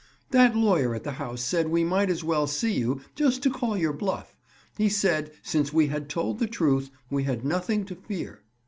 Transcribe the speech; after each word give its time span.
"That 0.31 0.55
lawyer 0.55 0.95
at 0.95 1.03
the 1.03 1.11
house 1.11 1.43
said 1.43 1.67
we 1.69 1.83
might 1.83 2.09
as 2.09 2.23
well 2.23 2.47
see 2.47 2.73
you, 2.73 3.01
just 3.13 3.43
to 3.43 3.51
call 3.51 3.77
your 3.77 3.93
bluff. 3.93 4.35
He 4.75 4.89
said, 4.89 5.31
since 5.43 5.71
we 5.71 5.85
had 5.89 6.09
told 6.09 6.39
the 6.39 6.47
truth, 6.47 6.89
we 7.11 7.25
had 7.25 7.45
nothing 7.45 7.85
to 7.85 7.93
fear." 7.93 8.41